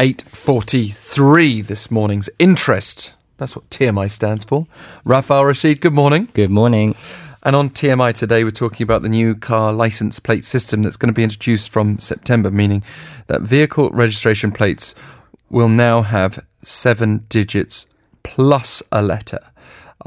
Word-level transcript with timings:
8.43 0.00 1.66
this 1.66 1.90
morning's 1.90 2.30
interest. 2.38 3.12
That's 3.36 3.54
what 3.54 3.68
TMI 3.68 4.10
stands 4.10 4.46
for. 4.46 4.66
Raphael 5.04 5.44
Rashid, 5.44 5.82
good 5.82 5.92
morning. 5.92 6.30
Good 6.32 6.48
morning. 6.48 6.94
And 7.42 7.54
on 7.54 7.68
TMI 7.68 8.14
today, 8.14 8.42
we're 8.42 8.50
talking 8.50 8.82
about 8.82 9.02
the 9.02 9.10
new 9.10 9.34
car 9.34 9.74
license 9.74 10.18
plate 10.18 10.46
system 10.46 10.82
that's 10.82 10.96
going 10.96 11.12
to 11.12 11.14
be 11.14 11.22
introduced 11.22 11.68
from 11.68 11.98
September, 11.98 12.50
meaning 12.50 12.82
that 13.26 13.42
vehicle 13.42 13.90
registration 13.90 14.52
plates 14.52 14.94
will 15.50 15.68
now 15.68 16.00
have 16.00 16.46
seven 16.62 17.26
digits 17.28 17.86
plus 18.22 18.82
a 18.90 19.02
letter. 19.02 19.40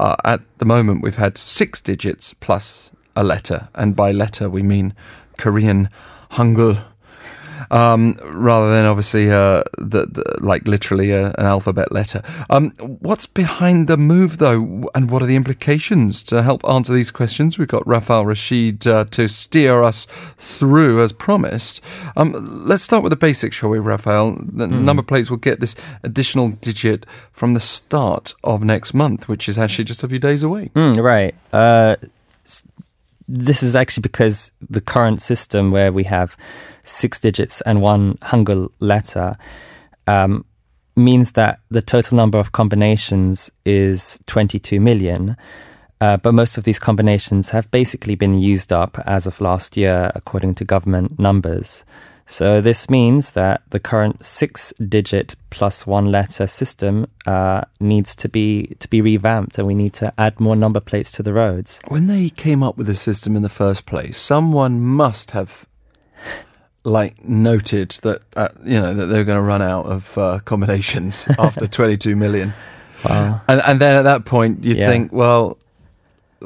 Uh, 0.00 0.16
at 0.24 0.40
the 0.58 0.64
moment, 0.64 1.02
we've 1.02 1.14
had 1.14 1.38
six 1.38 1.80
digits 1.80 2.34
plus 2.40 2.90
a 3.14 3.22
letter, 3.22 3.68
and 3.76 3.94
by 3.94 4.10
letter 4.10 4.50
we 4.50 4.64
mean 4.64 4.92
Korean, 5.38 5.88
Hangul, 6.32 6.82
um, 7.70 8.18
rather 8.24 8.70
than 8.70 8.86
obviously 8.86 9.30
uh, 9.30 9.62
the, 9.78 10.06
the, 10.06 10.38
like 10.40 10.66
literally 10.66 11.10
a, 11.10 11.28
an 11.38 11.46
alphabet 11.46 11.92
letter. 11.92 12.22
Um, 12.50 12.70
what's 12.78 13.26
behind 13.26 13.88
the 13.88 13.96
move, 13.96 14.38
though, 14.38 14.88
and 14.94 15.10
what 15.10 15.22
are 15.22 15.26
the 15.26 15.36
implications? 15.36 16.22
To 16.24 16.42
help 16.42 16.64
answer 16.68 16.94
these 16.94 17.10
questions, 17.10 17.58
we've 17.58 17.68
got 17.68 17.86
Raphael 17.86 18.26
Rashid 18.26 18.86
uh, 18.86 19.04
to 19.06 19.28
steer 19.28 19.82
us 19.82 20.06
through, 20.38 21.02
as 21.02 21.12
promised. 21.12 21.80
Um, 22.16 22.32
let's 22.66 22.82
start 22.82 23.02
with 23.02 23.10
the 23.10 23.16
basics, 23.16 23.56
shall 23.56 23.70
we, 23.70 23.78
Raphael? 23.78 24.32
The 24.32 24.66
mm. 24.66 24.82
number 24.82 25.02
plates 25.02 25.30
will 25.30 25.36
get 25.38 25.60
this 25.60 25.76
additional 26.02 26.48
digit 26.48 27.06
from 27.32 27.52
the 27.52 27.60
start 27.60 28.34
of 28.44 28.64
next 28.64 28.94
month, 28.94 29.28
which 29.28 29.48
is 29.48 29.58
actually 29.58 29.84
just 29.84 30.02
a 30.02 30.08
few 30.08 30.18
days 30.18 30.42
away. 30.42 30.70
Mm, 30.74 31.02
right. 31.02 31.34
Uh, 31.52 31.96
this 33.28 33.62
is 33.62 33.74
actually 33.74 34.02
because 34.02 34.52
the 34.68 34.80
current 34.80 35.20
system 35.22 35.70
where 35.70 35.92
we 35.92 36.04
have 36.04 36.36
six 36.82 37.18
digits 37.20 37.60
and 37.62 37.80
one 37.80 38.14
Hangul 38.18 38.70
letter 38.80 39.36
um, 40.06 40.44
means 40.96 41.32
that 41.32 41.60
the 41.70 41.82
total 41.82 42.16
number 42.16 42.38
of 42.38 42.52
combinations 42.52 43.50
is 43.64 44.18
22 44.26 44.80
million. 44.80 45.36
Uh, 46.00 46.16
but 46.18 46.34
most 46.34 46.58
of 46.58 46.64
these 46.64 46.78
combinations 46.78 47.50
have 47.50 47.70
basically 47.70 48.14
been 48.14 48.38
used 48.38 48.72
up 48.72 48.98
as 49.06 49.26
of 49.26 49.40
last 49.40 49.76
year, 49.76 50.12
according 50.14 50.54
to 50.56 50.64
government 50.64 51.18
numbers. 51.18 51.84
So 52.26 52.60
this 52.60 52.88
means 52.88 53.32
that 53.32 53.62
the 53.70 53.80
current 53.80 54.24
six-digit 54.24 55.36
plus 55.50 55.86
one 55.86 56.10
letter 56.10 56.46
system 56.46 57.06
uh, 57.26 57.62
needs 57.80 58.16
to 58.16 58.28
be 58.28 58.74
to 58.78 58.88
be 58.88 59.00
revamped, 59.00 59.58
and 59.58 59.66
we 59.66 59.74
need 59.74 59.92
to 59.94 60.12
add 60.18 60.40
more 60.40 60.56
number 60.56 60.80
plates 60.80 61.12
to 61.12 61.22
the 61.22 61.32
roads. 61.32 61.80
When 61.88 62.06
they 62.06 62.30
came 62.30 62.62
up 62.62 62.76
with 62.76 62.86
the 62.86 62.94
system 62.94 63.36
in 63.36 63.42
the 63.42 63.48
first 63.48 63.84
place, 63.84 64.16
someone 64.18 64.80
must 64.80 65.32
have 65.32 65.66
like 66.84 67.24
noted 67.24 67.90
that 68.02 68.22
uh, 68.36 68.48
you 68.64 68.80
know 68.80 68.94
that 68.94 69.06
they're 69.06 69.24
going 69.24 69.38
to 69.38 69.42
run 69.42 69.62
out 69.62 69.86
of 69.86 70.16
uh, 70.16 70.38
combinations 70.44 71.26
after 71.38 71.66
22 71.66 72.16
million. 72.16 72.52
Wow. 73.08 73.42
And 73.48 73.60
and 73.66 73.80
then 73.80 73.96
at 73.96 74.02
that 74.02 74.24
point 74.24 74.64
you 74.64 74.74
yeah. 74.74 74.88
think, 74.88 75.12
well, 75.12 75.58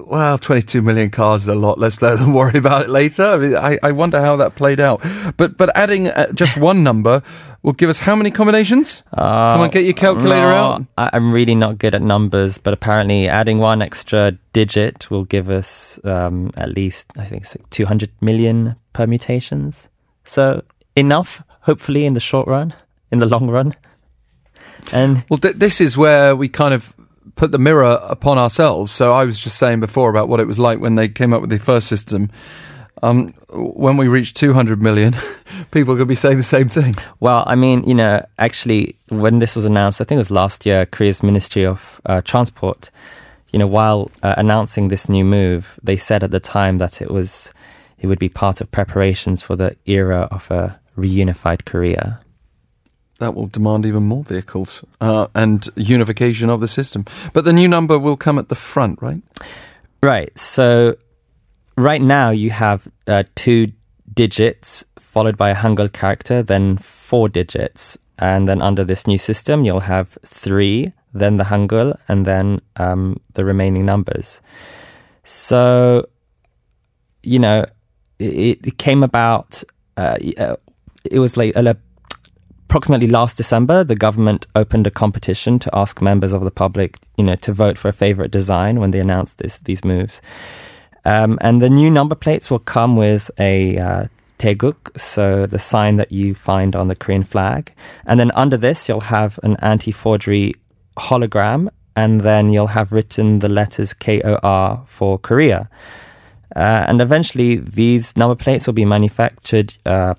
well, 0.06 0.38
22 0.38 0.82
million 0.82 1.10
cars 1.10 1.42
is 1.42 1.48
a 1.48 1.54
lot. 1.54 1.78
Let's 1.78 2.00
let 2.02 2.18
them 2.18 2.34
worry 2.41 2.58
about 2.58 2.82
it 2.82 2.91
later. 2.91 3.24
I, 3.24 3.36
mean, 3.36 3.56
I, 3.56 3.78
I 3.82 3.92
wonder 3.92 4.20
how 4.20 4.36
that 4.36 4.54
played 4.54 4.80
out. 4.80 5.02
But 5.36 5.56
but 5.56 5.70
adding 5.77 6.08
uh, 6.08 6.32
just 6.32 6.56
one 6.70 6.82
number 6.82 7.22
will 7.62 7.72
give 7.72 7.91
us 7.91 7.98
how 7.98 8.14
many 8.14 8.30
combinations? 8.30 9.02
Uh, 9.12 9.54
Come 9.54 9.60
on, 9.62 9.70
get 9.70 9.84
your 9.84 9.94
calculator 9.94 10.42
no, 10.42 10.56
out. 10.56 10.84
I, 10.96 11.10
am 11.12 11.32
really 11.32 11.54
not 11.54 11.78
good 11.78 11.94
at 11.94 12.02
numbers, 12.02 12.58
but 12.58 12.72
apparently 12.72 13.28
adding 13.28 13.58
one 13.58 13.82
extra 13.82 14.32
digit 14.52 15.10
will 15.10 15.24
give 15.24 15.50
us 15.50 15.98
um, 16.04 16.50
at 16.56 16.70
least, 16.70 17.10
I 17.19 17.24
think, 17.24 17.46
200 17.70 18.10
million 18.20 18.76
permutations. 18.92 19.88
So 20.24 20.62
enough, 20.94 21.42
hopefully, 21.62 22.04
in 22.04 22.14
the 22.14 22.20
short 22.20 22.46
run, 22.46 22.74
in 23.10 23.19
the 23.19 23.26
long 23.26 23.48
run. 23.50 23.74
And 24.92 25.24
well, 25.28 25.38
th- 25.38 25.56
this 25.56 25.80
is 25.80 25.96
where 25.96 26.36
we 26.36 26.48
kind 26.48 26.72
of 26.72 26.94
put 27.39 27.53
the 27.53 27.58
mirror 27.58 27.98
upon 28.03 28.36
ourselves. 28.36 28.92
So 28.92 29.12
I 29.12 29.25
was 29.25 29.39
just 29.39 29.56
saying 29.56 29.81
before 29.81 30.11
about 30.11 30.28
what 30.28 30.41
it 30.41 30.47
was 30.47 30.58
like 30.58 30.81
when 30.81 30.97
they 30.97 31.09
came 31.09 31.32
up 31.32 31.41
with 31.41 31.50
the 31.50 31.59
first 31.59 31.87
system. 31.87 32.31
Um, 33.00 33.28
when 33.50 33.97
we 33.97 34.09
reach 34.09 34.34
200 34.34 34.82
million, 34.82 35.15
people 35.71 35.94
are 35.94 35.97
going 35.97 35.98
to 36.00 36.06
be 36.06 36.16
saying 36.16 36.37
the 36.37 36.43
same 36.43 36.69
thing. 36.69 36.97
Well, 37.21 37.44
I 37.47 37.54
mean, 37.54 37.84
you 37.84 37.94
know, 37.94 38.27
actually, 38.38 38.97
when 39.09 39.38
this 39.38 39.54
was 39.54 39.65
announced, 39.65 40.00
I 40.00 40.04
think 40.04 40.16
it 40.16 40.27
was 40.27 40.32
last 40.32 40.66
year, 40.66 40.84
Korea's 40.84 41.22
Ministry 41.22 41.65
of 41.65 42.00
uh, 42.06 42.21
Transport, 42.22 42.91
you 43.53 43.59
know, 43.60 43.69
while 43.69 44.10
uh, 44.25 44.34
announcing 44.37 44.88
this 44.88 45.09
new 45.09 45.25
move, 45.25 45.78
they 45.81 45.97
said 45.97 46.25
at 46.25 46.32
the 46.32 46.41
time 46.41 46.78
that 46.78 47.00
it 47.00 47.10
was 47.10 47.53
it 48.00 48.06
would 48.06 48.19
be 48.19 48.28
part 48.28 48.60
of 48.60 48.71
preparations 48.71 49.43
for 49.43 49.56
the 49.56 49.77
era 49.87 50.28
of 50.31 50.50
a 50.50 50.78
reunified 50.97 51.65
Korea. 51.65 52.21
That 53.18 53.34
will 53.34 53.48
demand 53.48 53.84
even 53.84 54.04
more 54.04 54.22
vehicles 54.22 54.84
uh, 55.00 55.26
and 55.34 55.68
unification 55.76 56.50
of 56.50 56.60
the 56.60 56.68
system. 56.68 57.04
But 57.32 57.44
the 57.44 57.52
new 57.52 57.66
number 57.66 57.98
will 57.98 58.16
come 58.16 58.38
at 58.38 58.48
the 58.48 58.54
front, 58.54 59.02
right? 59.02 59.20
Right. 60.02 60.36
So 60.38 60.96
right 61.76 62.00
now 62.00 62.30
you 62.30 62.50
have 62.50 62.86
uh, 63.08 63.24
two 63.34 63.72
digits 64.14 64.84
followed 64.98 65.36
by 65.36 65.50
a 65.50 65.54
Hangul 65.54 65.92
character, 65.92 66.42
then 66.44 66.76
four 66.78 67.28
digits. 67.28 67.98
And 68.20 68.46
then 68.46 68.62
under 68.62 68.84
this 68.84 69.06
new 69.06 69.18
system, 69.18 69.64
you'll 69.64 69.80
have 69.80 70.16
three, 70.24 70.92
then 71.12 71.38
the 71.38 71.44
Hangul, 71.44 71.98
and 72.08 72.24
then 72.24 72.60
um, 72.76 73.20
the 73.34 73.44
remaining 73.44 73.84
numbers. 73.84 74.40
So, 75.24 76.08
you 77.22 77.38
know, 77.38 77.64
it, 78.18 78.64
it 78.64 78.78
came 78.78 79.02
about. 79.02 79.62
Uh, 79.96 80.18
uh 80.36 80.56
it 81.10 81.20
was 81.20 81.36
like 81.36 81.56
uh, 81.56 81.74
approximately 82.68 83.06
last 83.06 83.38
December. 83.38 83.82
The 83.82 83.96
government 83.96 84.46
opened 84.54 84.86
a 84.86 84.90
competition 84.90 85.58
to 85.60 85.70
ask 85.72 86.02
members 86.02 86.34
of 86.34 86.44
the 86.44 86.50
public, 86.50 86.98
you 87.16 87.24
know, 87.24 87.36
to 87.36 87.50
vote 87.50 87.78
for 87.78 87.88
a 87.88 87.94
favorite 87.94 88.30
design 88.30 88.78
when 88.78 88.90
they 88.90 89.00
announced 89.00 89.38
this, 89.38 89.58
these 89.60 89.84
moves. 89.84 90.20
Um, 91.06 91.38
and 91.40 91.62
the 91.62 91.70
new 91.70 91.90
number 91.90 92.14
plates 92.14 92.50
will 92.50 92.58
come 92.58 92.94
with 92.96 93.30
a 93.38 93.78
uh, 93.78 94.06
so 94.96 95.46
the 95.46 95.58
sign 95.58 95.96
that 95.96 96.12
you 96.12 96.34
find 96.34 96.76
on 96.76 96.88
the 96.88 96.94
Korean 96.94 97.24
flag. 97.24 97.72
And 98.04 98.20
then 98.20 98.30
under 98.32 98.56
this, 98.56 98.88
you'll 98.88 99.00
have 99.00 99.40
an 99.42 99.56
anti-forgery 99.62 100.54
hologram, 100.96 101.70
and 101.96 102.20
then 102.20 102.52
you'll 102.52 102.68
have 102.68 102.92
written 102.92 103.38
the 103.40 103.48
letters 103.48 103.94
KOR 103.94 104.82
for 104.86 105.18
Korea. 105.18 105.68
Uh, 106.54 106.84
and 106.86 107.00
eventually, 107.00 107.56
these 107.56 108.16
number 108.16 108.36
plates 108.36 108.66
will 108.66 108.74
be 108.74 108.84
manufactured 108.84 109.74
uh, 109.86 110.14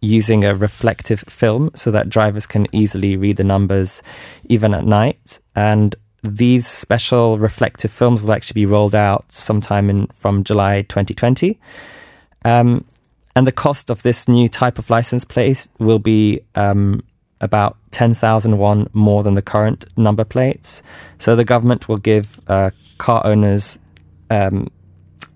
using 0.00 0.44
a 0.44 0.54
reflective 0.54 1.20
film 1.20 1.70
so 1.74 1.90
that 1.90 2.08
drivers 2.08 2.46
can 2.46 2.66
easily 2.72 3.16
read 3.16 3.36
the 3.36 3.44
numbers 3.44 4.02
even 4.44 4.74
at 4.74 4.84
night. 4.84 5.38
And 5.54 5.94
these 6.22 6.66
special 6.66 7.38
reflective 7.38 7.90
films 7.90 8.22
will 8.22 8.32
actually 8.32 8.60
be 8.60 8.66
rolled 8.66 8.94
out 8.94 9.30
sometime 9.30 9.88
in 9.90 10.06
from 10.08 10.44
July 10.44 10.82
2020. 10.82 11.58
Um, 12.44 12.84
and 13.34 13.46
the 13.46 13.52
cost 13.52 13.90
of 13.90 14.02
this 14.02 14.28
new 14.28 14.48
type 14.48 14.78
of 14.78 14.88
license 14.90 15.24
plate 15.24 15.68
will 15.78 15.98
be 15.98 16.40
um, 16.54 17.02
about 17.40 17.76
10,000 17.90 18.58
won 18.58 18.88
more 18.92 19.22
than 19.22 19.34
the 19.34 19.42
current 19.42 19.86
number 19.96 20.24
plates. 20.24 20.82
So 21.18 21.36
the 21.36 21.44
government 21.44 21.88
will 21.88 21.98
give 21.98 22.40
uh, 22.48 22.70
car 22.98 23.26
owners 23.26 23.78
um, 24.30 24.68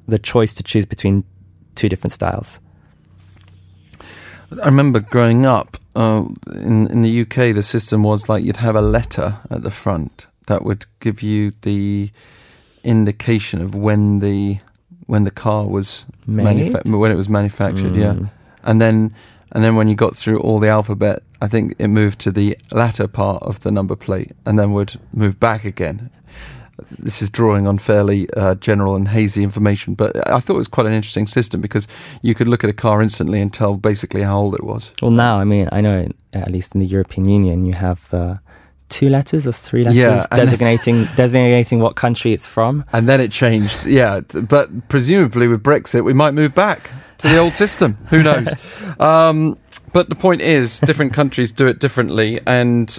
the 0.09 0.19
choice 0.19 0.54
to 0.54 0.62
choose 0.62 0.87
between 0.87 1.25
two 1.75 1.88
different 1.88 2.12
styles. 2.12 2.60
I 4.62 4.66
remember 4.66 5.00
growing 5.00 5.47
up 5.47 5.77
uh, 5.94 6.25
in 6.55 6.87
in 6.88 7.03
the 7.03 7.21
UK, 7.22 7.55
the 7.55 7.62
system 7.62 8.03
was 8.03 8.28
like 8.28 8.44
you'd 8.44 8.56
have 8.59 8.77
a 8.77 8.81
letter 8.81 9.38
at 9.50 9.62
the 9.62 9.71
front 9.71 10.27
that 10.47 10.65
would 10.65 10.87
give 11.00 11.22
you 11.22 11.53
the 11.62 12.11
indication 12.83 13.60
of 13.60 13.75
when 13.75 14.21
the 14.21 14.59
when 15.06 15.25
the 15.25 15.31
car 15.31 15.66
was 15.66 16.05
manufa- 16.27 16.83
when 16.84 17.12
it 17.12 17.16
was 17.16 17.28
manufactured. 17.28 17.93
Mm. 17.93 18.00
Yeah, 18.00 18.28
and 18.65 18.81
then 18.81 19.15
and 19.53 19.65
then 19.65 19.77
when 19.77 19.89
you 19.89 19.94
got 19.94 20.16
through 20.16 20.41
all 20.41 20.59
the 20.59 20.69
alphabet, 20.69 21.22
I 21.41 21.49
think 21.49 21.75
it 21.78 21.89
moved 21.89 22.19
to 22.21 22.33
the 22.33 22.56
latter 22.72 23.09
part 23.09 23.42
of 23.42 23.60
the 23.60 23.71
number 23.71 23.97
plate, 23.97 24.33
and 24.47 24.59
then 24.59 24.72
would 24.72 24.98
move 25.13 25.39
back 25.39 25.65
again 25.65 26.10
this 26.98 27.22
is 27.22 27.30
drawing 27.30 27.66
on 27.66 27.78
fairly 27.78 28.28
uh, 28.36 28.54
general 28.56 28.97
and 28.97 29.09
hazy 29.09 29.42
information, 29.42 29.94
but 29.94 30.16
I 30.28 30.41
thought 30.41 30.54
it 30.54 30.59
was 30.59 30.68
quite 30.68 30.86
an 30.86 30.92
interesting 30.92 31.27
system 31.27 31.60
because 31.60 31.88
you 32.22 32.34
could 32.34 32.48
look 32.48 32.65
at 32.65 32.71
a 32.71 32.74
car 32.74 33.03
instantly 33.03 33.41
and 33.41 33.53
tell 33.53 33.77
basically 33.77 34.22
how 34.22 34.38
old 34.38 34.54
it 34.54 34.65
was. 34.65 34.92
Well, 35.03 35.10
now, 35.10 35.38
I 35.38 35.44
mean, 35.44 35.68
I 35.72 35.80
know 35.80 36.09
at 36.32 36.50
least 36.50 36.74
in 36.74 36.80
the 36.80 36.86
European 36.86 37.28
Union, 37.28 37.65
you 37.65 37.74
have 37.74 38.09
the 38.10 38.41
two 38.88 39.09
letters 39.09 39.47
or 39.47 39.53
three 39.53 39.84
letters 39.84 39.97
yeah, 39.97 40.27
designating 40.34 41.04
designating 41.16 41.80
what 41.80 41.97
country 41.97 42.32
it's 42.32 42.47
from. 42.47 42.84
And 42.92 43.09
then 43.09 43.21
it 43.21 43.30
changed, 43.30 43.86
yeah. 43.86 44.21
But 44.21 44.88
presumably 44.88 45.48
with 45.48 45.62
Brexit, 45.62 46.04
we 46.04 46.12
might 46.12 46.34
move 46.34 46.54
back 46.54 46.91
to 47.18 47.28
the 47.28 47.38
old 47.38 47.54
system. 47.54 47.97
Who 48.10 48.22
knows? 48.22 48.53
Um, 49.00 49.56
but 49.94 50.10
the 50.10 50.15
point 50.15 50.42
is, 50.42 50.78
different 50.80 51.15
countries 51.15 51.53
do 51.53 51.66
it 51.66 51.78
differently, 51.78 52.38
and 52.47 52.94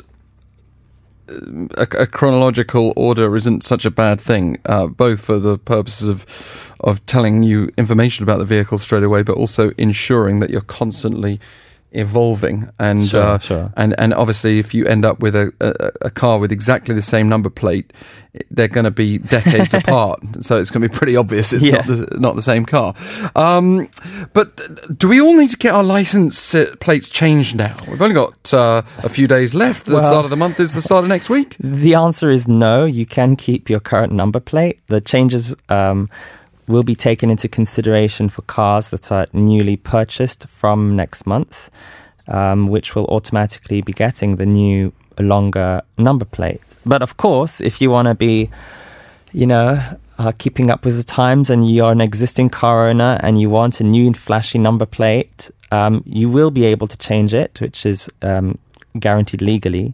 a, 1.77 1.87
a, 1.99 2.07
chronological 2.07 2.93
order 2.95 3.35
isn't 3.35 3.63
such 3.63 3.85
a 3.85 3.91
bad 3.91 4.19
thing, 4.19 4.57
uh, 4.65 4.87
both 4.87 5.21
for 5.21 5.39
the 5.39 5.57
purposes 5.57 6.07
of 6.07 6.25
of 6.81 7.05
telling 7.05 7.43
you 7.43 7.69
information 7.77 8.23
about 8.23 8.37
the 8.37 8.45
vehicle 8.45 8.77
straight 8.77 9.03
away, 9.03 9.21
but 9.23 9.37
also 9.37 9.71
ensuring 9.77 10.39
that 10.39 10.49
you're 10.49 10.61
constantly 10.61 11.39
evolving, 11.91 12.69
and 12.79 13.05
Sure, 13.05 13.21
uh, 13.21 13.39
sure. 13.39 13.73
and 13.77 13.93
and 13.99 14.13
obviously, 14.13 14.59
if 14.59 14.73
you 14.73 14.85
end 14.85 15.05
up 15.05 15.19
with 15.19 15.35
a, 15.35 15.51
a, 15.59 16.07
a 16.07 16.09
car 16.09 16.39
with 16.39 16.51
exactly 16.51 16.95
the 16.95 17.01
same 17.01 17.27
number 17.29 17.49
plate, 17.49 17.91
they're 18.49 18.67
going 18.69 18.85
to 18.85 18.91
be 18.91 19.17
decades 19.17 19.73
apart. 19.81 20.21
So 20.41 20.57
it's 20.59 20.71
going 20.71 20.81
to 20.83 20.89
be 20.89 20.95
pretty 20.95 21.15
obvious 21.17 21.51
it's 21.53 21.65
Yeah. 21.67 21.77
not 21.77 21.87
the, 21.87 22.17
not 22.19 22.35
the 22.35 22.41
same 22.41 22.65
car. 22.65 22.93
Um, 23.35 23.89
but 24.33 24.97
do 24.97 25.09
we 25.09 25.19
all 25.19 25.35
need 25.35 25.49
to 25.49 25.57
get 25.57 25.73
our 25.73 25.83
license 25.83 26.55
uh, 26.55 26.73
plates 26.79 27.09
changed 27.09 27.55
now? 27.57 27.75
We've 27.89 28.01
only 28.01 28.15
got 28.15 28.53
uh, 28.53 28.83
a 28.99 29.09
few 29.09 29.27
days 29.27 29.53
left. 29.53 29.85
The 29.85 29.95
Well- 29.95 30.03
start 30.05 30.23
of 30.25 30.29
the 30.31 30.37
month 30.37 30.59
is 30.59 30.73
the 30.73 30.81
start 30.81 31.03
of 31.03 31.09
next 31.09 31.29
week. 31.29 31.57
The 31.59 31.95
answer 31.95 32.29
is 32.29 32.47
no. 32.47 32.85
You 32.85 33.05
can 33.05 33.35
keep 33.35 33.69
your 33.69 33.79
current 33.81 34.13
number 34.13 34.39
plate. 34.39 34.79
The 34.87 35.01
changes 35.01 35.53
um, 35.69 36.09
will 36.71 36.83
be 36.83 36.95
taken 36.95 37.29
into 37.29 37.47
consideration 37.47 38.29
for 38.29 38.41
cars 38.43 38.89
that 38.89 39.11
are 39.11 39.27
newly 39.33 39.77
purchased 39.77 40.47
from 40.47 40.95
next 40.95 41.27
month, 41.27 41.69
um, 42.27 42.67
which 42.67 42.95
will 42.95 43.05
automatically 43.05 43.81
be 43.81 43.93
getting 43.93 44.37
the 44.37 44.45
new 44.45 44.93
longer 45.19 45.81
number 45.97 46.25
plate. 46.25 46.61
But 46.85 47.01
of 47.01 47.17
course, 47.17 47.61
if 47.61 47.81
you 47.81 47.91
want 47.91 48.07
to 48.07 48.15
be, 48.15 48.49
you 49.33 49.45
know, 49.45 49.79
uh, 50.17 50.31
keeping 50.37 50.69
up 50.69 50.85
with 50.85 50.97
the 50.97 51.03
times 51.03 51.49
and 51.49 51.69
you're 51.69 51.91
an 51.91 52.01
existing 52.01 52.49
car 52.49 52.87
owner 52.89 53.19
and 53.23 53.39
you 53.41 53.49
want 53.49 53.81
a 53.81 53.83
new 53.83 54.05
and 54.07 54.17
flashy 54.17 54.59
number 54.59 54.85
plate, 54.85 55.51
um, 55.71 56.03
you 56.05 56.29
will 56.29 56.51
be 56.51 56.65
able 56.65 56.87
to 56.87 56.97
change 56.97 57.33
it, 57.33 57.59
which 57.61 57.85
is 57.85 58.09
um, 58.21 58.57
guaranteed 58.99 59.41
legally. 59.41 59.93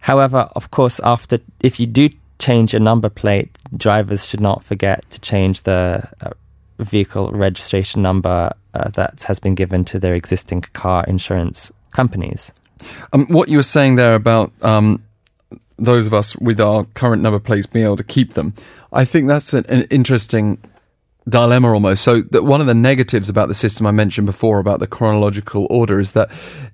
However, 0.00 0.48
of 0.54 0.70
course, 0.70 1.00
after 1.00 1.40
if 1.60 1.80
you 1.80 1.86
do 1.86 2.08
change 2.38 2.74
a 2.74 2.80
number 2.80 3.08
plate, 3.08 3.56
drivers 3.76 4.26
should 4.26 4.40
not 4.40 4.62
forget 4.62 5.08
to 5.10 5.20
change 5.20 5.62
the 5.62 6.08
uh, 6.20 6.30
vehicle 6.78 7.30
registration 7.32 8.02
number 8.02 8.52
uh, 8.74 8.88
that 8.90 9.22
has 9.24 9.40
been 9.40 9.54
given 9.54 9.84
to 9.84 9.98
their 9.98 10.14
existing 10.14 10.60
car 10.60 11.04
insurance 11.06 11.72
companies. 11.92 12.52
Um, 13.12 13.26
what 13.26 13.48
you 13.48 13.56
were 13.56 13.62
saying 13.64 13.96
there 13.96 14.14
about 14.14 14.52
um, 14.62 15.02
those 15.78 16.06
of 16.06 16.14
us 16.14 16.36
with 16.36 16.60
our 16.60 16.84
current 16.94 17.22
number 17.22 17.40
plates 17.40 17.66
being 17.66 17.84
able 17.84 17.96
to 17.96 18.04
keep 18.04 18.34
them, 18.34 18.54
I 18.92 19.04
think 19.04 19.28
that's 19.28 19.52
an, 19.52 19.66
an 19.68 19.82
interesting 19.90 20.58
dilemma 21.28 21.72
almost. 21.72 22.02
So 22.02 22.22
that 22.22 22.44
one 22.44 22.60
of 22.60 22.66
the 22.66 22.74
negatives 22.74 23.28
about 23.28 23.48
the 23.48 23.54
system 23.54 23.86
I 23.86 23.90
mentioned 23.90 24.26
before 24.26 24.60
about 24.60 24.80
the 24.80 24.86
chronological 24.86 25.66
order 25.70 25.98
is 25.98 26.12
that 26.12 26.30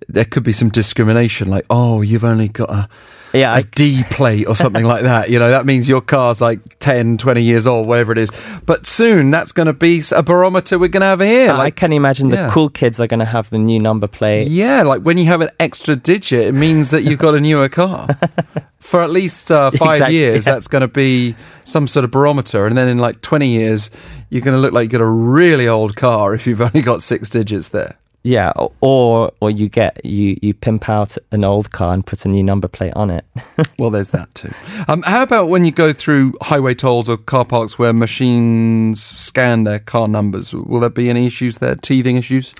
there 0.09 0.25
could 0.25 0.45
be 0.45 0.53
some 0.53 0.69
discrimination, 0.69 1.49
like 1.49 1.67
oh, 1.71 2.03
you've 2.03 2.25
only 2.25 2.49
got 2.49 2.71
a 2.71 2.89
Yeah, 3.35 3.53
a 3.53 3.59
I, 3.59 3.63
D 3.63 4.03
plate 4.05 4.47
or 4.47 4.55
something 4.55 4.85
like 4.85 5.03
that. 5.03 5.31
You 5.31 5.39
know, 5.39 5.51
that 5.51 5.67
means 5.67 5.89
your 5.89 6.01
car's 6.01 6.41
like 6.41 6.79
10, 6.79 7.19
20 7.19 7.43
years 7.43 7.67
old, 7.67 7.87
whatever 7.87 8.13
it 8.13 8.19
is. 8.19 8.31
But 8.65 8.87
soon 8.87 9.31
that's 9.31 9.53
going 9.53 9.67
to 9.67 9.73
be 9.73 10.03
a 10.15 10.23
barometer 10.23 10.79
we're 10.79 10.89
going 10.89 11.01
to 11.03 11.07
have 11.07 11.21
here. 11.21 11.51
I 11.51 11.71
can 11.71 11.93
imagine 11.93 12.29
the 12.29 12.37
yeah. 12.37 12.51
cool 12.51 12.69
kids 12.69 13.01
are 13.01 13.07
going 13.07 13.21
to 13.21 13.27
have 13.27 13.51
the 13.51 13.59
new 13.59 13.81
number 13.81 14.07
plate. 14.07 14.49
yeah, 14.49 14.83
like 14.83 15.03
when 15.03 15.19
you 15.19 15.27
have 15.27 15.41
an 15.41 15.51
extra 15.59 15.97
digit, 15.97 16.47
it 16.47 16.53
means 16.53 16.91
that 16.91 17.03
you've 17.03 17.19
got 17.19 17.35
a 17.35 17.41
newer 17.41 17.69
car. 17.69 18.09
For 18.79 19.03
at 19.03 19.09
least 19.09 19.51
uh, 19.51 19.71
five 19.71 19.97
Exactly, 19.97 20.17
years, 20.17 20.47
yeah. 20.47 20.53
that's 20.53 20.69
going 20.69 20.83
to 20.83 20.89
be 20.89 21.35
some 21.65 21.89
sort 21.89 22.05
of 22.05 22.11
barometer. 22.11 22.67
And 22.67 22.77
then 22.77 22.87
in 22.87 22.99
like 22.99 23.23
20 23.23 23.49
years, 23.49 23.91
you're 24.29 24.43
going 24.43 24.55
to 24.55 24.61
look 24.61 24.75
like 24.75 24.85
you've 24.85 24.93
got 24.93 25.01
a 25.01 25.07
really 25.07 25.67
old 25.67 25.97
car 25.97 26.35
if 26.35 26.47
you've 26.47 26.61
only 26.61 26.83
got 26.83 27.03
six 27.03 27.31
digits 27.31 27.69
there. 27.69 27.97
Yeah, 28.26 28.53
or 28.81 29.32
or 29.41 29.50
you 29.50 29.69
get 29.69 30.03
you 30.05 30.38
you 30.41 30.55
pimp 30.55 30.88
out 30.88 31.19
an 31.31 31.44
old 31.44 31.71
car 31.73 31.93
and 31.93 32.05
put 32.05 32.25
a 32.25 32.29
new 32.29 32.43
number 32.43 32.69
plate 32.69 32.94
on 32.97 33.11
it. 33.11 33.25
Well, 33.79 33.91
there's 33.91 34.11
that 34.11 34.35
too. 34.35 34.53
Um, 34.88 35.03
how 35.03 35.23
about 35.23 35.49
when 35.49 35.65
you 35.65 35.73
go 35.73 35.93
through 35.93 36.35
highway 36.41 36.75
tolls 36.75 37.09
or 37.09 37.17
car 37.17 37.44
parks 37.44 37.79
where 37.79 37.93
machines 37.93 39.03
scan 39.03 39.65
their 39.65 39.81
car 39.81 40.09
numbers? 40.09 40.55
Will 40.55 40.81
there 40.81 40.91
be 40.91 41.11
any 41.11 41.26
issues 41.26 41.59
there? 41.59 41.75
Teething 41.75 42.17
issues? 42.17 42.55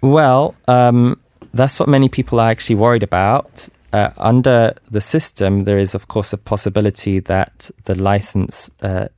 Well, 0.00 0.54
um, 0.66 1.20
that's 1.52 1.78
what 1.78 1.88
many 1.88 2.08
people 2.08 2.40
are 2.40 2.50
actually 2.50 2.76
worried 2.76 3.02
about. 3.02 3.68
Uh, 3.92 4.10
under 4.16 4.74
the 4.90 5.00
system, 5.00 5.64
there 5.64 5.78
is, 5.78 5.94
of 5.94 6.08
course, 6.08 6.32
a 6.32 6.38
possibility 6.38 7.20
that 7.20 7.70
the 7.84 7.94
license 7.94 8.70
uh, 8.82 9.08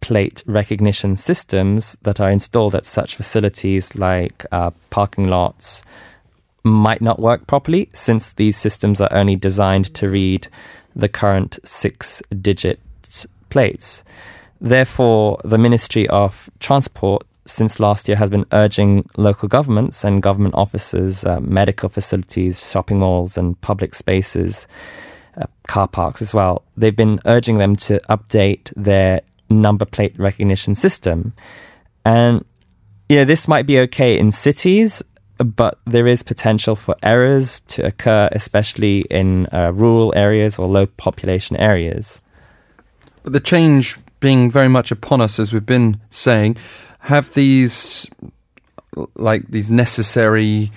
plate 0.00 0.42
recognition 0.46 1.16
systems 1.16 1.96
that 2.02 2.20
are 2.20 2.30
installed 2.30 2.74
at 2.74 2.84
such 2.84 3.16
facilities 3.16 3.94
like 3.94 4.44
uh, 4.52 4.70
parking 4.90 5.28
lots 5.28 5.82
might 6.62 7.00
not 7.00 7.18
work 7.18 7.46
properly 7.46 7.88
since 7.92 8.32
these 8.32 8.56
systems 8.56 9.00
are 9.00 9.12
only 9.12 9.36
designed 9.36 9.92
to 9.94 10.08
read 10.08 10.48
the 10.94 11.08
current 11.08 11.58
six 11.64 12.22
digit 12.40 12.80
plates. 13.48 14.04
Therefore, 14.60 15.38
the 15.44 15.58
Ministry 15.58 16.08
of 16.08 16.50
Transport 16.60 17.24
since 17.46 17.80
last 17.80 18.08
year 18.08 18.16
has 18.16 18.30
been 18.30 18.46
urging 18.52 19.08
local 19.16 19.48
governments 19.48 20.04
and 20.04 20.22
government 20.22 20.54
offices, 20.54 21.24
uh, 21.24 21.40
medical 21.40 21.88
facilities, 21.88 22.70
shopping 22.70 22.98
malls, 22.98 23.36
and 23.36 23.60
public 23.60 23.94
spaces, 23.94 24.68
uh, 25.36 25.46
car 25.66 25.88
parks 25.88 26.22
as 26.22 26.34
well. 26.34 26.62
They've 26.76 26.94
been 26.94 27.18
urging 27.24 27.58
them 27.58 27.76
to 27.76 28.00
update 28.08 28.72
their 28.76 29.22
number 29.50 29.84
plate 29.84 30.18
recognition 30.18 30.74
system. 30.74 31.32
And, 32.04 32.44
you 33.08 33.16
know, 33.16 33.24
this 33.24 33.48
might 33.48 33.66
be 33.66 33.78
okay 33.80 34.18
in 34.18 34.32
cities, 34.32 35.02
but 35.38 35.78
there 35.86 36.06
is 36.06 36.22
potential 36.22 36.76
for 36.76 36.94
errors 37.02 37.60
to 37.60 37.86
occur, 37.86 38.28
especially 38.32 39.00
in 39.10 39.46
uh, 39.52 39.72
rural 39.74 40.12
areas 40.16 40.58
or 40.58 40.66
low 40.66 40.86
population 40.86 41.56
areas. 41.56 42.20
But 43.22 43.32
the 43.32 43.40
change 43.40 43.98
being 44.20 44.50
very 44.50 44.68
much 44.68 44.90
upon 44.90 45.20
us, 45.20 45.38
as 45.38 45.52
we've 45.52 45.66
been 45.66 46.00
saying, 46.08 46.56
have 47.00 47.32
these 47.34 48.08
like 49.14 49.46
these 49.48 49.70
necessary 49.70 50.70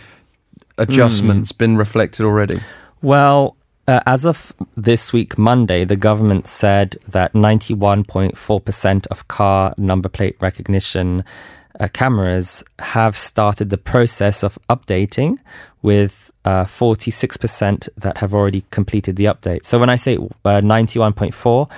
adjustments 0.77 1.51
been 1.51 1.75
reflected 1.77 2.25
already? 2.25 2.59
Well, 3.01 3.57
uh, 3.87 3.99
as 4.05 4.25
of 4.25 4.53
this 4.75 5.11
week, 5.11 5.37
Monday, 5.37 5.83
the 5.83 5.95
government 5.95 6.47
said 6.47 6.97
that 7.07 7.33
91.4% 7.33 9.07
of 9.07 9.27
car 9.27 9.73
number 9.77 10.09
plate 10.09 10.37
recognition 10.39 11.23
uh, 11.79 11.87
cameras 11.91 12.63
have 12.79 13.17
started 13.17 13.69
the 13.69 13.77
process 13.77 14.43
of 14.43 14.57
updating, 14.69 15.37
with 15.83 16.31
uh, 16.45 16.63
46% 16.63 17.89
that 17.97 18.17
have 18.17 18.33
already 18.33 18.65
completed 18.71 19.17
the 19.17 19.25
update. 19.25 19.65
So 19.65 19.77
when 19.77 19.89
I 19.89 19.97
say 19.97 20.15
uh, 20.15 20.61
91.4, 20.61 21.69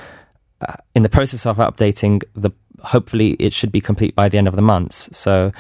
uh, 0.62 0.74
in 0.96 1.04
the 1.04 1.10
process 1.10 1.46
of 1.46 1.58
updating, 1.58 2.24
the 2.34 2.52
hopefully 2.82 3.32
it 3.40 3.52
should 3.52 3.72
be 3.72 3.82
complete 3.82 4.16
by 4.16 4.30
the 4.30 4.38
end 4.38 4.48
of 4.48 4.56
the 4.56 4.62
month. 4.62 4.94
So 4.94 5.52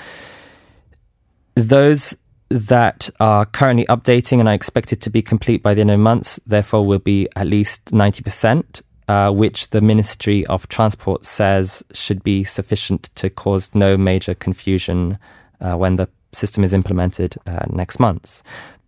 those 1.56 2.15
that 2.50 3.09
are 3.19 3.45
currently 3.45 3.86
updating 3.88 4.39
and 4.39 4.47
are 4.47 4.53
expected 4.53 5.01
to 5.01 5.09
be 5.09 5.21
complete 5.21 5.63
by 5.63 5.74
the 5.74 5.81
end 5.81 5.89
of 5.89 5.95
the 5.95 6.03
month, 6.03 6.39
therefore, 6.45 6.86
will 6.86 7.00
be 7.00 7.27
at 7.36 7.48
least 7.48 7.86
90%, 7.86 8.81
uh, 9.08 9.31
which 9.31 9.70
the 9.72 9.81
Ministry 9.81 10.46
of 10.48 10.67
Transport 10.67 11.25
says 11.25 11.84
should 11.93 12.24
be 12.24 12.43
sufficient 12.43 13.10
to 13.15 13.29
cause 13.29 13.74
no 13.74 13.98
major 13.98 14.34
confusion 14.34 15.17
uh, 15.62 15.75
when 15.75 15.96
the 15.96 16.08
system 16.34 16.63
is 16.63 16.74
implemented 16.74 17.36
uh, 17.48 17.65
next 17.70 18.00
month. 18.00 18.43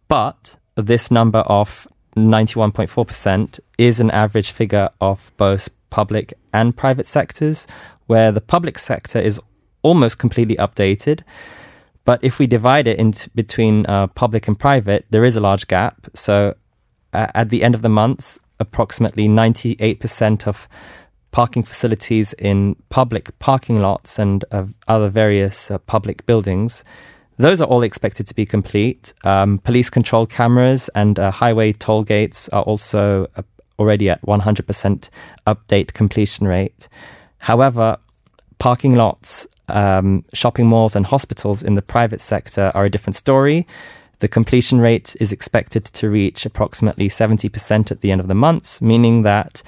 But 0.08 0.58
this 0.76 1.10
number 1.10 1.40
of 1.40 1.88
91.4% 2.16 3.60
is 3.78 4.00
an 4.00 4.12
average 4.12 4.52
figure 4.52 4.90
of 5.02 5.32
both 5.38 5.70
public 5.90 6.34
and 6.54 6.76
private 6.76 7.08
sectors, 7.08 7.68
where 8.08 8.32
the 8.32 8.42
public 8.42 8.80
sector 8.80 9.20
is 9.20 9.40
almost 9.82 10.18
completely 10.18 10.56
updated. 10.56 11.22
But 12.08 12.24
if 12.24 12.40
we 12.40 12.48
divide 12.48 12.88
it 12.88 13.28
between 13.36 13.86
uh, 13.86 14.08
public 14.08 14.48
and 14.48 14.58
private, 14.58 15.06
there 15.10 15.26
is 15.26 15.36
a 15.36 15.42
large 15.42 15.68
gap. 15.68 16.08
So 16.14 16.56
uh, 17.12 17.28
at 17.36 17.50
the 17.50 17.66
end 17.66 17.76
of 17.76 17.82
the 17.82 17.90
month, 17.90 18.38
approximately 18.62 19.28
98% 19.28 20.48
of 20.48 20.70
parking 21.32 21.64
facilities 21.64 22.32
in 22.32 22.78
public 22.88 23.38
parking 23.40 23.82
lots 23.82 24.20
and 24.20 24.46
uh, 24.52 24.68
other 24.88 25.10
various 25.10 25.70
uh, 25.70 25.80
public 25.80 26.26
buildings, 26.26 26.86
those 27.36 27.62
are 27.62 27.68
all 27.68 27.84
expected 27.84 28.26
to 28.28 28.34
be 28.34 28.46
complete. 28.46 29.14
Um, 29.26 29.58
police 29.58 29.90
control 29.90 30.26
cameras 30.26 30.90
and 30.96 31.20
uh, 31.20 31.30
highway 31.30 31.74
toll 31.74 32.04
gates 32.04 32.48
are 32.50 32.64
also 32.64 33.28
uh, 33.36 33.42
already 33.80 34.10
at 34.10 34.22
100% 34.22 35.10
update 35.46 35.92
completion 35.92 36.48
rate. 36.48 36.88
However, 37.40 37.98
parking 38.60 38.96
lots, 38.96 39.46
um, 39.68 40.24
shopping 40.34 40.68
malls, 40.68 40.96
and 40.96 41.06
hospitals 41.06 41.64
in 41.64 41.74
the 41.76 41.82
private 41.82 42.22
sector 42.22 42.72
are 42.74 42.86
a 42.86 42.90
different 42.90 43.16
story. 43.16 43.68
The 44.20 44.28
completion 44.28 44.80
rate 44.80 45.16
is 45.20 45.32
expected 45.32 45.86
to 45.86 46.10
reach 46.10 46.46
approximately 46.46 47.10
70% 47.10 47.92
at 47.92 48.02
the 48.02 48.12
end 48.12 48.22
of 48.22 48.28
the 48.28 48.36
month, 48.36 48.82
meaning 48.82 49.22
that 49.24 49.62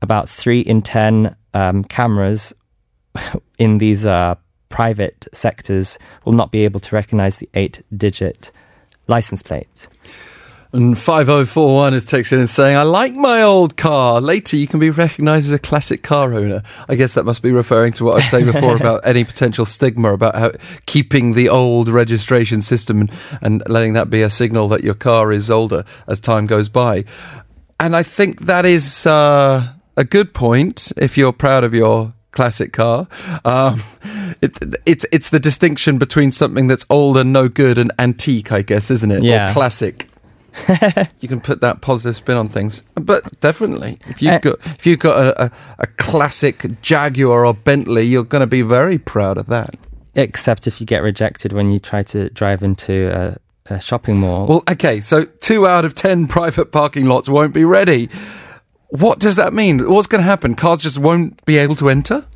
about 0.00 0.28
three 0.28 0.60
in 0.60 0.80
10 0.80 1.36
um, 1.52 1.84
cameras 1.84 2.54
in 3.58 3.78
these 3.78 4.06
uh, 4.06 4.36
private 4.70 5.26
sectors 5.32 5.98
will 6.24 6.32
not 6.32 6.50
be 6.50 6.64
able 6.64 6.80
to 6.80 6.94
recognize 6.94 7.36
the 7.36 7.48
eight 7.54 7.82
digit 7.94 8.50
license 9.06 9.42
plate. 9.42 9.88
And 10.72 10.96
5041 10.96 11.94
is 11.94 12.06
texting 12.06 12.38
and 12.38 12.48
saying, 12.48 12.76
I 12.76 12.84
like 12.84 13.12
my 13.14 13.42
old 13.42 13.76
car. 13.76 14.20
Later, 14.20 14.56
you 14.56 14.68
can 14.68 14.78
be 14.78 14.90
recognized 14.90 15.48
as 15.48 15.52
a 15.52 15.58
classic 15.58 16.04
car 16.04 16.32
owner. 16.32 16.62
I 16.88 16.94
guess 16.94 17.14
that 17.14 17.24
must 17.24 17.42
be 17.42 17.50
referring 17.50 17.92
to 17.94 18.04
what 18.04 18.12
I 18.12 18.16
was 18.18 18.28
saying 18.28 18.46
before 18.46 18.76
about 18.80 19.04
any 19.04 19.24
potential 19.24 19.64
stigma 19.64 20.12
about 20.12 20.36
how, 20.36 20.52
keeping 20.86 21.32
the 21.32 21.48
old 21.48 21.88
registration 21.88 22.62
system 22.62 23.00
and, 23.00 23.12
and 23.42 23.62
letting 23.68 23.94
that 23.94 24.10
be 24.10 24.22
a 24.22 24.30
signal 24.30 24.68
that 24.68 24.84
your 24.84 24.94
car 24.94 25.32
is 25.32 25.50
older 25.50 25.84
as 26.06 26.20
time 26.20 26.46
goes 26.46 26.68
by. 26.68 27.04
And 27.80 27.96
I 27.96 28.04
think 28.04 28.42
that 28.42 28.64
is 28.64 29.06
uh, 29.06 29.72
a 29.96 30.04
good 30.04 30.34
point 30.34 30.92
if 30.96 31.18
you're 31.18 31.32
proud 31.32 31.64
of 31.64 31.74
your 31.74 32.12
classic 32.30 32.72
car. 32.72 33.08
Um, 33.44 33.82
it, 34.40 34.56
it's 34.86 35.04
it's 35.10 35.30
the 35.30 35.40
distinction 35.40 35.98
between 35.98 36.30
something 36.30 36.68
that's 36.68 36.86
old 36.88 37.16
and 37.16 37.32
no 37.32 37.48
good 37.48 37.76
and 37.76 37.90
antique, 37.98 38.52
I 38.52 38.62
guess, 38.62 38.90
isn't 38.90 39.10
it? 39.10 39.22
Yeah. 39.22 39.50
Or 39.50 39.52
classic. 39.52 40.06
you 41.20 41.28
can 41.28 41.40
put 41.40 41.60
that 41.60 41.80
positive 41.80 42.16
spin 42.16 42.36
on 42.36 42.48
things, 42.48 42.82
but 42.94 43.40
definitely, 43.40 43.98
if 44.08 44.20
you've 44.22 44.34
Uh, 44.34 44.38
got 44.38 44.58
if 44.66 44.86
you've 44.86 44.98
got 44.98 45.16
a, 45.26 45.44
a, 45.44 45.50
a 45.80 45.86
classic 45.98 46.80
Jaguar 46.82 47.46
or 47.46 47.54
Bentley, 47.54 48.02
you're 48.04 48.24
going 48.24 48.40
to 48.40 48.46
be 48.46 48.62
very 48.62 48.98
proud 48.98 49.38
of 49.38 49.46
that. 49.46 49.74
Except 50.14 50.66
if 50.66 50.80
you 50.80 50.86
get 50.86 51.02
rejected 51.02 51.52
when 51.52 51.70
you 51.70 51.78
try 51.78 52.02
to 52.02 52.30
drive 52.30 52.62
into 52.62 53.10
a, 53.16 53.36
a 53.74 53.80
shopping 53.80 54.18
mall. 54.18 54.46
Well, 54.46 54.62
okay, 54.70 55.00
so 55.00 55.24
two 55.24 55.66
out 55.66 55.84
of 55.84 55.94
ten 55.94 56.26
private 56.26 56.72
parking 56.72 57.06
lots 57.06 57.28
won't 57.28 57.54
be 57.54 57.64
ready. 57.64 58.08
What 58.88 59.20
does 59.20 59.36
that 59.36 59.52
mean? 59.52 59.88
What's 59.88 60.08
going 60.08 60.20
to 60.20 60.26
happen? 60.28 60.56
Cars 60.56 60.82
just 60.82 60.98
won't 60.98 61.44
be 61.44 61.58
able 61.58 61.76
to 61.76 61.88
enter. 61.88 62.26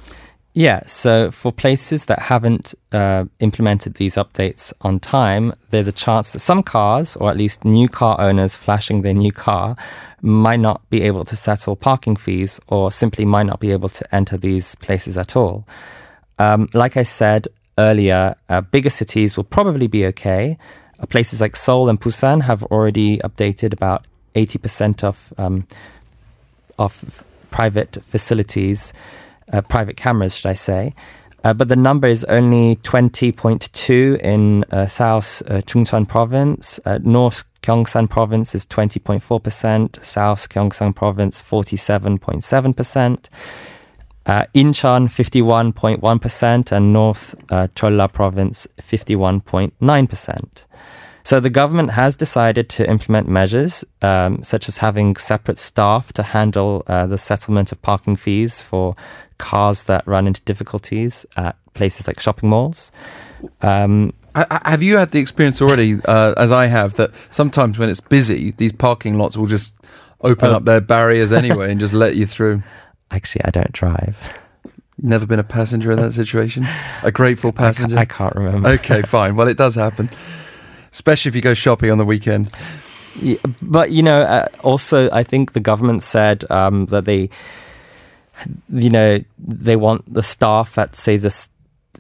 Yeah, 0.57 0.87
so 0.87 1.33
for 1.33 1.51
places 1.51 2.05
that 2.05 2.21
haven't 2.21 2.77
uh, 2.93 3.25
implemented 3.41 3.95
these 3.95 4.15
updates 4.15 4.73
on 4.83 5.01
time, 5.01 5.53
there's 5.71 5.89
a 5.89 5.93
chance 5.93 6.33
that 6.33 6.39
some 6.39 6.63
cars, 6.63 7.17
or 7.17 7.29
at 7.29 7.37
least 7.37 7.65
new 7.65 7.89
car 7.89 8.21
owners 8.21 8.55
flashing 8.55 9.03
their 9.03 9.15
new 9.15 9.33
car, 9.33 9.75
might 10.23 10.61
not 10.61 10.89
be 10.91 11.03
able 11.03 11.25
to 11.25 11.35
settle 11.35 11.75
parking 11.75 12.15
fees 12.15 12.61
or 12.69 12.93
simply 12.93 13.25
might 13.25 13.47
not 13.47 13.59
be 13.59 13.73
able 13.73 13.89
to 13.89 14.15
enter 14.15 14.37
these 14.37 14.77
places 14.77 15.19
at 15.19 15.35
all. 15.35 15.67
Um, 16.39 16.69
like 16.73 16.97
I 16.97 17.03
said 17.03 17.49
earlier, 17.77 18.37
uh, 18.49 18.61
bigger 18.61 18.91
cities 18.91 19.37
will 19.37 19.45
probably 19.45 19.89
be 19.89 20.07
okay. 20.07 20.57
Uh, 21.01 21.07
places 21.07 21.41
like 21.41 21.57
Seoul 21.57 21.89
and 21.89 22.01
Busan 22.01 22.43
have 22.43 22.63
already 22.65 23.19
updated 23.19 23.73
about 23.73 24.07
80% 24.37 25.03
of 25.03 25.35
um, 25.37 25.67
of 26.79 27.25
private 27.51 27.99
facilities, 28.03 28.93
uh, 29.53 29.61
private 29.63 29.97
cameras, 29.97 30.37
should 30.37 30.51
I 30.51 30.55
say. 30.55 30.95
Uh, 31.45 31.53
but 31.53 31.69
the 31.69 31.77
number 31.77 32.09
is 32.09 32.25
only 32.25 32.77
20.2 32.77 34.19
in 34.21 34.65
uh, 34.65 34.87
South 34.87 35.43
uh, 35.47 35.61
Chungcheong 35.61 36.09
province. 36.09 36.81
Uh, 36.87 36.99
North 37.03 37.45
Gyeongsang 37.63 38.09
province 38.09 38.55
is 38.55 38.67
20.4%. 38.67 40.03
South 40.03 40.49
Gyeongsang 40.49 40.95
province, 40.95 41.43
47.7%. 41.43 43.27
Uh, 44.27 44.45
Incheon 44.55 45.07
51.1% 45.07 46.73
and 46.73 46.93
North 46.95 47.35
uh, 47.51 47.69
Cholla 47.75 48.11
province 48.11 48.67
51.9%. 48.81 50.65
So 51.25 51.40
the 51.40 51.50
government 51.50 51.90
has 51.93 52.16
decided 52.16 52.69
to 52.71 52.88
implement 52.88 53.28
measures 53.28 53.83
um, 54.02 54.43
such 54.43 54.69
as 54.69 54.76
having 54.78 55.16
separate 55.16 55.59
staff 55.59 56.12
to 56.14 56.23
handle 56.23 56.83
uh, 56.87 57.07
the 57.07 57.16
settlement 57.19 57.73
of 57.73 57.81
parking 57.81 58.14
fees 58.16 58.61
for 58.61 58.95
cars 59.38 59.85
that 59.85 60.07
run 60.07 60.26
into 60.26 60.43
difficulties 60.43 61.25
at 61.37 61.57
places 61.73 62.07
like 62.07 62.21
shopping 62.21 62.50
malls. 62.50 62.93
Um, 63.62 64.12
I- 64.35 64.47
I- 64.50 64.71
Have 64.73 64.83
you 64.83 64.97
had 64.99 65.11
the 65.12 65.19
experience 65.21 65.62
already, 65.62 65.99
uh, 66.04 66.35
as 66.37 66.52
I 66.52 66.66
have, 66.66 66.95
that 66.97 67.11
sometimes 67.31 67.78
when 67.78 67.88
it's 67.88 68.00
busy, 68.00 68.50
these 68.52 68.73
parking 68.73 69.16
lots 69.16 69.37
will 69.37 69.47
just 69.47 69.73
open 70.21 70.50
Oh. 70.50 70.54
up 70.57 70.64
their 70.64 70.81
barriers 70.83 71.33
anyway 71.33 71.71
and 71.71 71.81
just 71.81 71.95
let 71.95 72.16
you 72.16 72.26
through? 72.26 72.62
actually, 73.11 73.45
I 73.47 73.50
don't 73.50 73.73
drive. 73.73 74.38
Never 75.00 75.26
been 75.26 75.38
a 75.38 75.45
passenger 75.45 75.90
in 75.90 76.00
that 76.00 76.12
situation? 76.12 76.66
A 77.02 77.11
grateful 77.11 77.52
passenger? 77.52 77.97
I 77.99 78.04
can't 78.04 78.35
remember. 78.37 78.69
Okay, 78.71 79.02
fine. 79.02 79.37
Well, 79.37 79.49
it 79.49 79.57
does 79.57 79.75
happen. 79.75 80.11
Especially 80.95 81.29
if 81.29 81.35
you 81.35 81.43
go 81.43 81.55
shopping 81.55 81.91
on 81.91 81.99
the 81.99 82.05
weekend. 82.05 82.53
Yeah, 83.21 83.39
but 83.61 83.91
you 83.91 84.01
know, 84.01 84.23
uh, 84.23 84.47
also 84.63 85.11
I 85.11 85.25
think 85.25 85.53
the 85.53 85.61
government 85.61 86.05
said 86.05 86.49
um, 86.53 86.87
that 86.87 87.05
they, 87.05 87.31
you 88.73 88.91
know, 88.91 89.19
they 89.37 89.75
want 89.75 90.13
the 90.13 90.23
staff 90.23 90.79
at 90.79 90.95
say 90.95 91.17
the 91.17 91.49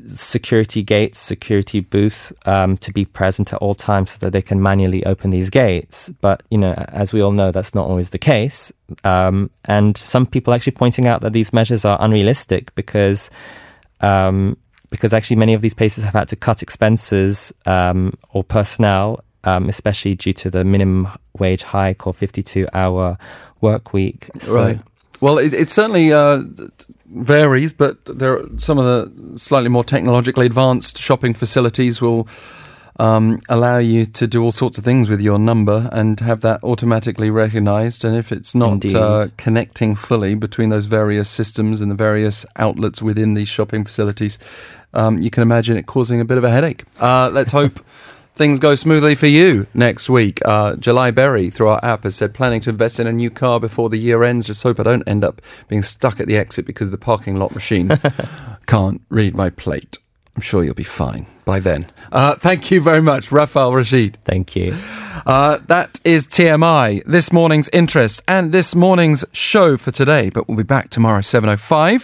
security 0.06 0.84
gates, 0.84 1.18
security 1.18 1.80
booth, 1.80 2.32
um, 2.46 2.76
to 2.78 2.92
be 2.92 3.04
present 3.04 3.52
at 3.52 3.58
all 3.58 3.74
times 3.74 4.12
so 4.12 4.18
that 4.20 4.30
they 4.30 4.42
can 4.42 4.62
manually 4.62 5.04
open 5.06 5.30
these 5.30 5.50
gates. 5.50 6.08
But 6.20 6.44
you 6.50 6.58
know, 6.58 6.74
as 6.86 7.12
we 7.12 7.20
all 7.20 7.32
know, 7.32 7.50
that's 7.50 7.74
not 7.74 7.88
always 7.88 8.10
the 8.10 8.18
case. 8.18 8.72
Um, 9.02 9.50
and 9.64 9.96
some 9.96 10.24
people 10.24 10.54
actually 10.54 10.74
pointing 10.74 11.08
out 11.08 11.20
that 11.22 11.32
these 11.32 11.52
measures 11.52 11.84
are 11.84 11.98
unrealistic 12.00 12.72
because. 12.76 13.28
Um, 14.00 14.56
because 14.94 15.12
actually, 15.12 15.36
many 15.36 15.52
of 15.54 15.60
these 15.60 15.74
places 15.74 16.04
have 16.04 16.14
had 16.14 16.28
to 16.28 16.36
cut 16.36 16.62
expenses 16.62 17.52
um, 17.66 18.14
or 18.32 18.42
personnel 18.44 19.20
um, 19.44 19.68
especially 19.68 20.14
due 20.14 20.32
to 20.32 20.50
the 20.50 20.64
minimum 20.64 21.08
wage 21.38 21.62
hike 21.62 22.06
or 22.06 22.14
52 22.14 22.66
hour 22.72 23.18
work 23.60 23.92
week. 23.92 24.28
So- 24.40 24.54
Right. 24.54 24.80
Well, 25.20 25.38
it, 25.38 25.54
it 25.54 25.70
certainly 25.70 26.12
uh, 26.12 26.42
varies, 27.06 27.72
but 27.72 28.04
there 28.04 28.38
are 28.38 28.48
some 28.58 28.78
of 28.78 28.84
the 28.84 29.38
slightly 29.38 29.68
more 29.70 29.84
technologically 29.84 30.44
advanced 30.44 30.98
shopping 30.98 31.32
facilities 31.34 32.02
will 32.02 32.26
um, 32.98 33.40
allow 33.48 33.78
you 33.78 34.06
to 34.06 34.26
do 34.26 34.42
all 34.42 34.52
sorts 34.52 34.78
of 34.78 34.84
things 34.84 35.08
with 35.08 35.20
your 35.20 35.38
number 35.38 35.88
and 35.92 36.20
have 36.20 36.42
that 36.42 36.62
automatically 36.62 37.30
recognized. 37.30 38.04
And 38.04 38.16
if 38.16 38.30
it's 38.30 38.54
not 38.54 38.92
uh, 38.94 39.28
connecting 39.36 39.94
fully 39.94 40.34
between 40.34 40.68
those 40.68 40.86
various 40.86 41.28
systems 41.28 41.80
and 41.80 41.90
the 41.90 41.96
various 41.96 42.46
outlets 42.56 43.02
within 43.02 43.34
these 43.34 43.48
shopping 43.48 43.84
facilities, 43.84 44.38
um, 44.92 45.18
you 45.18 45.30
can 45.30 45.42
imagine 45.42 45.76
it 45.76 45.86
causing 45.86 46.20
a 46.20 46.24
bit 46.24 46.38
of 46.38 46.44
a 46.44 46.50
headache. 46.50 46.84
Uh, 47.00 47.30
let's 47.32 47.52
hope. 47.52 47.80
Things 48.36 48.58
go 48.58 48.74
smoothly 48.74 49.14
for 49.14 49.28
you 49.28 49.68
next 49.74 50.10
week. 50.10 50.40
Uh, 50.44 50.74
July 50.74 51.12
Berry, 51.12 51.50
through 51.50 51.68
our 51.68 51.84
app, 51.84 52.02
has 52.02 52.16
said 52.16 52.34
planning 52.34 52.60
to 52.62 52.70
invest 52.70 52.98
in 52.98 53.06
a 53.06 53.12
new 53.12 53.30
car 53.30 53.60
before 53.60 53.88
the 53.88 53.96
year 53.96 54.24
ends. 54.24 54.48
Just 54.48 54.64
hope 54.64 54.80
I 54.80 54.82
don't 54.82 55.06
end 55.06 55.22
up 55.22 55.40
being 55.68 55.84
stuck 55.84 56.18
at 56.18 56.26
the 56.26 56.36
exit 56.36 56.66
because 56.66 56.90
the 56.90 56.98
parking 56.98 57.36
lot 57.36 57.54
machine 57.54 57.92
can't 58.66 59.00
read 59.08 59.36
my 59.36 59.50
plate. 59.50 59.98
I'm 60.36 60.42
sure 60.42 60.64
you'll 60.64 60.74
be 60.74 60.82
fine 60.82 61.26
by 61.44 61.60
then. 61.60 61.86
Uh, 62.10 62.34
thank 62.34 62.70
you 62.70 62.80
very 62.80 63.02
much, 63.02 63.30
Raphael 63.30 63.72
Rashid. 63.72 64.18
Thank 64.24 64.56
you. 64.56 64.76
Uh, 65.26 65.58
that 65.68 66.00
is 66.04 66.26
TMI, 66.26 67.02
this 67.04 67.32
morning's 67.32 67.68
interest 67.70 68.22
and 68.26 68.50
this 68.52 68.74
morning's 68.74 69.24
show 69.32 69.76
for 69.76 69.90
today. 69.90 70.30
But 70.30 70.48
we'll 70.48 70.56
be 70.56 70.62
back 70.64 70.90
tomorrow, 70.90 71.20
7.05. 71.20 72.02